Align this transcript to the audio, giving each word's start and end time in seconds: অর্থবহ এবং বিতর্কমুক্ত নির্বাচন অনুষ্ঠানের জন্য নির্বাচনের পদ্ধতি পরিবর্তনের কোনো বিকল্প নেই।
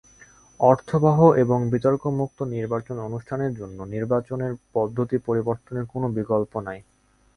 অর্থবহ 0.59 1.17
এবং 1.35 1.59
বিতর্কমুক্ত 1.69 2.39
নির্বাচন 2.55 2.97
অনুষ্ঠানের 2.99 3.51
জন্য 3.55 3.77
নির্বাচনের 3.85 4.53
পদ্ধতি 4.73 5.17
পরিবর্তনের 5.27 5.85
কোনো 5.85 6.07
বিকল্প 6.09 6.53
নেই। 6.59 6.79